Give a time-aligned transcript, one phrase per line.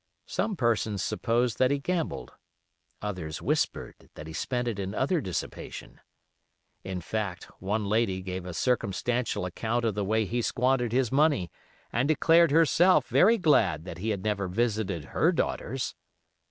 [0.25, 2.31] Some persons supposed that he gambled;
[3.03, 5.99] others whispered that he spent it in other dissipation.
[6.83, 11.51] In fact, one lady gave a circumstantial account of the way he squandered his money,
[11.93, 15.93] and declared herself very glad that he had never visited her daughters.